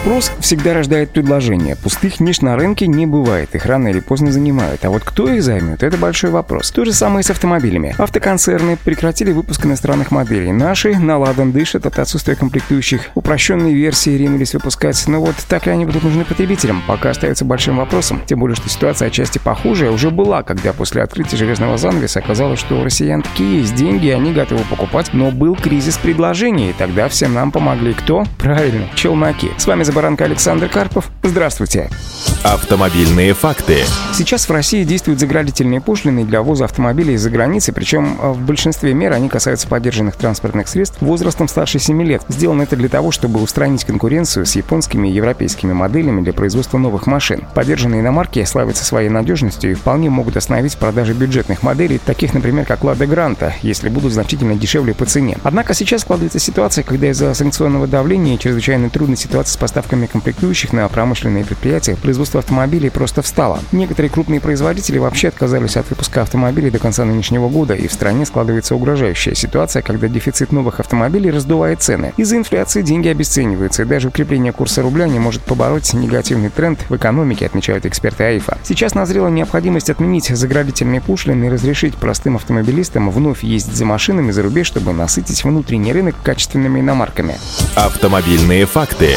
Спрос 0.00 0.32
всегда 0.40 0.72
рождает 0.72 1.10
предложение. 1.10 1.76
Пустых 1.76 2.20
ниш 2.20 2.40
на 2.40 2.56
рынке 2.56 2.86
не 2.86 3.04
бывает, 3.04 3.54
их 3.54 3.66
рано 3.66 3.88
или 3.88 4.00
поздно 4.00 4.32
занимают. 4.32 4.82
А 4.86 4.88
вот 4.88 5.04
кто 5.04 5.28
их 5.28 5.42
займет, 5.42 5.82
это 5.82 5.98
большой 5.98 6.30
вопрос. 6.30 6.70
То 6.70 6.86
же 6.86 6.94
самое 6.94 7.20
и 7.20 7.22
с 7.22 7.28
автомобилями. 7.28 7.94
Автоконцерны 7.98 8.78
прекратили 8.82 9.30
выпуск 9.30 9.66
иностранных 9.66 10.10
моделей. 10.10 10.52
Наши 10.52 10.98
на 10.98 11.18
ладан 11.18 11.52
дышат 11.52 11.84
от 11.84 11.98
отсутствия 11.98 12.34
комплектующих. 12.34 13.10
Упрощенные 13.14 13.74
версии 13.74 14.16
ринулись 14.16 14.54
выпускать. 14.54 15.06
Но 15.06 15.20
вот 15.20 15.36
так 15.50 15.66
ли 15.66 15.72
они 15.72 15.84
будут 15.84 16.02
нужны 16.02 16.24
потребителям, 16.24 16.82
пока 16.88 17.10
остается 17.10 17.44
большим 17.44 17.76
вопросом. 17.76 18.22
Тем 18.24 18.40
более, 18.40 18.56
что 18.56 18.70
ситуация 18.70 19.08
отчасти 19.08 19.36
похожая 19.36 19.90
уже 19.90 20.08
была, 20.10 20.42
когда 20.42 20.72
после 20.72 21.02
открытия 21.02 21.36
железного 21.36 21.76
занавеса 21.76 22.20
оказалось, 22.20 22.58
что 22.58 22.80
у 22.80 22.84
россиян 22.84 23.20
такие 23.20 23.58
есть 23.58 23.74
деньги, 23.74 24.08
они 24.08 24.32
готовы 24.32 24.64
покупать, 24.64 25.10
но 25.12 25.30
был 25.30 25.56
кризис 25.56 25.98
предложений, 25.98 26.70
и 26.70 26.72
тогда 26.72 27.06
всем 27.10 27.34
нам 27.34 27.52
помогли 27.52 27.92
кто? 27.92 28.24
Правильно, 28.38 28.86
челноки. 28.94 29.50
С 29.58 29.66
вами 29.66 29.89
Забаранка 29.90 30.24
Александр 30.24 30.68
Карпов. 30.68 31.10
Здравствуйте. 31.24 31.90
Автомобильные 32.44 33.34
факты. 33.34 33.78
Сейчас 34.14 34.48
в 34.48 34.52
России 34.52 34.84
действуют 34.84 35.18
заградительные 35.18 35.80
пошлины 35.80 36.24
для 36.24 36.42
ввоза 36.42 36.66
автомобилей 36.66 37.14
из-за 37.14 37.28
границы, 37.28 37.72
причем 37.72 38.16
э, 38.22 38.30
в 38.30 38.38
большинстве 38.42 38.94
мер 38.94 39.12
они 39.12 39.28
касаются 39.28 39.66
поддержанных 39.66 40.14
транспортных 40.14 40.68
средств 40.68 41.02
возрастом 41.02 41.48
старше 41.48 41.80
7 41.80 42.02
лет. 42.04 42.22
Сделано 42.28 42.62
это 42.62 42.76
для 42.76 42.88
того, 42.88 43.10
чтобы 43.10 43.42
устранить 43.42 43.84
конкуренцию 43.84 44.46
с 44.46 44.54
японскими 44.54 45.08
и 45.08 45.12
европейскими 45.12 45.72
моделями 45.72 46.22
для 46.22 46.32
производства 46.32 46.78
новых 46.78 47.08
машин. 47.08 47.42
Поддержанные 47.52 48.00
иномарки 48.00 48.44
славятся 48.44 48.84
своей 48.84 49.08
надежностью 49.08 49.72
и 49.72 49.74
вполне 49.74 50.08
могут 50.08 50.36
остановить 50.36 50.76
продажи 50.76 51.14
бюджетных 51.14 51.64
моделей, 51.64 51.98
таких, 51.98 52.32
например, 52.32 52.64
как 52.64 52.84
Лада 52.84 53.06
Гранта, 53.06 53.54
если 53.62 53.88
будут 53.88 54.12
значительно 54.12 54.54
дешевле 54.54 54.94
по 54.94 55.04
цене. 55.04 55.36
Однако 55.42 55.74
сейчас 55.74 56.02
складывается 56.02 56.38
ситуация, 56.38 56.84
когда 56.84 57.08
из-за 57.08 57.34
санкционного 57.34 57.88
давления 57.88 58.36
и 58.36 58.38
чрезвычайно 58.38 58.88
трудной 58.88 59.16
ситуации 59.16 59.52
с 59.54 59.56
поставкой 59.56 59.79
поставками 59.80 60.04
комплектующих 60.04 60.74
на 60.74 60.86
промышленные 60.88 61.42
предприятия 61.42 61.96
производство 61.96 62.40
автомобилей 62.40 62.90
просто 62.90 63.22
встало. 63.22 63.60
Некоторые 63.72 64.10
крупные 64.10 64.38
производители 64.38 64.98
вообще 64.98 65.28
отказались 65.28 65.78
от 65.78 65.88
выпуска 65.88 66.20
автомобилей 66.20 66.70
до 66.70 66.78
конца 66.78 67.06
нынешнего 67.06 67.48
года, 67.48 67.74
и 67.74 67.88
в 67.88 67.92
стране 67.92 68.26
складывается 68.26 68.74
угрожающая 68.74 69.34
ситуация, 69.34 69.80
когда 69.80 70.08
дефицит 70.08 70.52
новых 70.52 70.80
автомобилей 70.80 71.30
раздувает 71.30 71.80
цены. 71.80 72.12
Из-за 72.18 72.36
инфляции 72.36 72.82
деньги 72.82 73.08
обесцениваются, 73.08 73.84
и 73.84 73.86
даже 73.86 74.08
укрепление 74.08 74.52
курса 74.52 74.82
рубля 74.82 75.08
не 75.08 75.18
может 75.18 75.40
побороть 75.40 75.94
негативный 75.94 76.50
тренд 76.50 76.78
в 76.90 76.94
экономике, 76.94 77.46
отмечают 77.46 77.86
эксперты 77.86 78.24
АИФа. 78.24 78.58
Сейчас 78.64 78.94
назрела 78.94 79.28
необходимость 79.28 79.88
отменить 79.88 80.26
заградительные 80.28 81.00
пошлины 81.00 81.46
и 81.46 81.48
разрешить 81.48 81.94
простым 81.94 82.36
автомобилистам 82.36 83.10
вновь 83.10 83.42
ездить 83.44 83.76
за 83.76 83.86
машинами 83.86 84.30
за 84.30 84.42
рубеж, 84.42 84.66
чтобы 84.66 84.92
насытить 84.92 85.42
внутренний 85.42 85.94
рынок 85.94 86.16
качественными 86.22 86.80
иномарками. 86.80 87.36
Автомобильные 87.76 88.66
факты. 88.66 89.16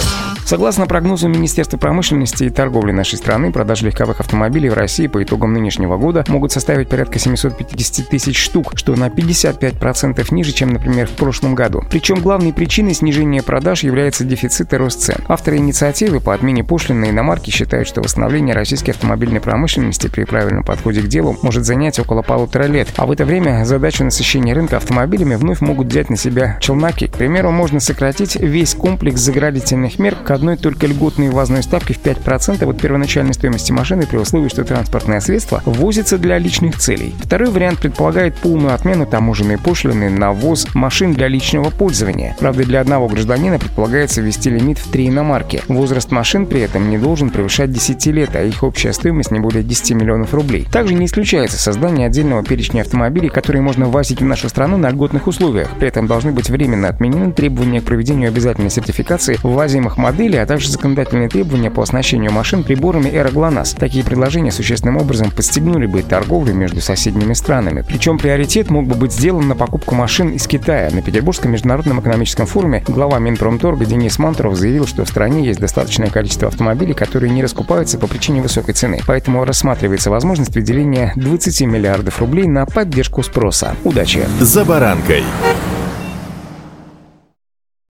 Согласно 0.53 0.85
прогнозу 0.85 1.27
Министерства 1.27 1.77
промышленности 1.77 2.43
и 2.43 2.51
торговли 2.51 2.91
нашей 2.91 3.17
страны, 3.17 3.51
продажи 3.51 3.87
легковых 3.87 4.19
автомобилей 4.19 4.69
в 4.69 4.75
России 4.75 5.07
по 5.07 5.23
итогам 5.23 5.51
нынешнего 5.51 5.97
года 5.97 6.23
могут 6.27 6.51
составить 6.51 6.89
порядка 6.89 7.17
750 7.17 8.07
тысяч 8.07 8.37
штук, 8.37 8.73
что 8.75 8.95
на 8.95 9.07
55% 9.07 10.27
ниже, 10.31 10.51
чем, 10.51 10.73
например, 10.73 11.07
в 11.07 11.13
прошлом 11.13 11.55
году. 11.55 11.81
Причем 11.89 12.21
главной 12.21 12.53
причиной 12.53 12.93
снижения 12.93 13.41
продаж 13.41 13.81
является 13.81 14.25
дефицит 14.25 14.71
и 14.73 14.75
рост 14.75 15.01
цен. 15.01 15.15
Авторы 15.27 15.57
инициативы 15.57 16.19
по 16.19 16.35
отмене 16.35 16.63
пошлины 16.63 17.07
на 17.07 17.09
иномарки 17.09 17.49
считают, 17.49 17.87
что 17.87 18.01
восстановление 18.01 18.53
российской 18.53 18.91
автомобильной 18.91 19.41
промышленности 19.41 20.07
при 20.07 20.23
правильном 20.23 20.63
подходе 20.63 21.01
к 21.01 21.07
делу 21.07 21.35
может 21.41 21.65
занять 21.65 21.97
около 21.97 22.21
полутора 22.21 22.65
лет, 22.65 22.89
а 22.97 23.07
в 23.07 23.11
это 23.11 23.25
время 23.25 23.65
задачу 23.65 24.03
насыщения 24.03 24.53
рынка 24.53 24.77
автомобилями 24.77 25.33
вновь 25.33 25.61
могут 25.61 25.87
взять 25.87 26.11
на 26.11 26.15
себя 26.15 26.59
челноки. 26.61 27.07
К 27.07 27.13
примеру, 27.13 27.49
можно 27.49 27.79
сократить 27.79 28.35
весь 28.35 28.75
комплекс 28.75 29.19
заградительных 29.19 29.97
мер, 29.97 30.15
одной 30.43 30.57
только 30.57 30.87
льготной 30.87 31.29
ввозной 31.29 31.63
ставки 31.63 31.93
в 31.93 32.01
5% 32.01 32.69
от 32.69 32.81
первоначальной 32.81 33.33
стоимости 33.33 33.71
машины 33.71 34.05
при 34.05 34.17
условии, 34.17 34.49
что 34.49 34.65
транспортное 34.65 35.21
средство 35.21 35.61
ввозится 35.65 36.17
для 36.17 36.37
личных 36.37 36.77
целей. 36.77 37.15
Второй 37.23 37.49
вариант 37.49 37.79
предполагает 37.79 38.35
полную 38.35 38.73
отмену 38.73 39.05
таможенной 39.05 39.57
пошлины 39.57 40.09
на 40.09 40.33
ввоз 40.33 40.67
машин 40.73 41.13
для 41.13 41.29
личного 41.29 41.69
пользования. 41.69 42.35
Правда, 42.39 42.65
для 42.65 42.81
одного 42.81 43.07
гражданина 43.07 43.57
предполагается 43.57 44.19
ввести 44.19 44.49
лимит 44.49 44.79
в 44.79 44.91
три 44.91 45.07
иномарки. 45.07 45.61
Возраст 45.69 46.11
машин 46.11 46.45
при 46.45 46.59
этом 46.59 46.89
не 46.89 46.97
должен 46.97 47.29
превышать 47.29 47.71
10 47.71 48.05
лет, 48.07 48.35
а 48.35 48.43
их 48.43 48.63
общая 48.63 48.91
стоимость 48.91 49.31
не 49.31 49.39
более 49.39 49.63
10 49.63 49.91
миллионов 49.91 50.33
рублей. 50.33 50.67
Также 50.69 50.93
не 50.93 51.05
исключается 51.05 51.57
создание 51.57 52.07
отдельного 52.07 52.43
перечня 52.43 52.81
автомобилей, 52.81 53.29
которые 53.29 53.61
можно 53.61 53.85
ввозить 53.85 54.19
в 54.19 54.25
нашу 54.25 54.49
страну 54.49 54.75
на 54.75 54.89
льготных 54.89 55.25
условиях. 55.27 55.69
При 55.79 55.87
этом 55.87 56.05
должны 56.05 56.33
быть 56.33 56.49
временно 56.49 56.89
отменены 56.89 57.31
требования 57.31 57.79
к 57.79 57.85
проведению 57.85 58.27
обязательной 58.27 58.69
сертификации 58.69 59.37
ввозимых 59.41 59.95
моделей 59.97 60.22
автомобилей, 60.23 60.41
а 60.41 60.45
также 60.45 60.69
законодательные 60.69 61.29
требования 61.29 61.69
по 61.69 61.83
оснащению 61.83 62.31
машин 62.31 62.63
приборами 62.63 63.09
Эра 63.09 63.29
ГЛОНАСС. 63.29 63.73
Такие 63.73 64.05
предложения 64.05 64.51
существенным 64.51 64.97
образом 64.97 65.31
подстегнули 65.31 65.85
бы 65.85 66.01
торговлю 66.01 66.53
между 66.53 66.81
соседними 66.81 67.33
странами. 67.33 67.83
Причем 67.85 68.17
приоритет 68.17 68.69
мог 68.69 68.87
бы 68.87 68.95
быть 68.95 69.11
сделан 69.11 69.47
на 69.47 69.55
покупку 69.55 69.95
машин 69.95 70.29
из 70.29 70.47
Китая. 70.47 70.89
На 70.91 71.01
Петербургском 71.01 71.51
международном 71.51 71.99
экономическом 71.99 72.45
форуме 72.45 72.83
глава 72.87 73.19
Минпромторга 73.19 73.85
Денис 73.85 74.17
Мантуров 74.17 74.55
заявил, 74.55 74.87
что 74.87 75.03
в 75.03 75.09
стране 75.09 75.45
есть 75.45 75.59
достаточное 75.59 76.09
количество 76.09 76.47
автомобилей, 76.47 76.93
которые 76.93 77.31
не 77.31 77.43
раскупаются 77.43 77.97
по 77.97 78.07
причине 78.07 78.41
высокой 78.41 78.73
цены. 78.73 79.01
Поэтому 79.05 79.43
рассматривается 79.43 80.09
возможность 80.09 80.55
выделения 80.55 81.13
20 81.15 81.61
миллиардов 81.61 82.19
рублей 82.19 82.47
на 82.47 82.65
поддержку 82.65 83.23
спроса. 83.23 83.75
Удачи! 83.83 84.25
За 84.39 84.63
баранкой! 84.63 85.23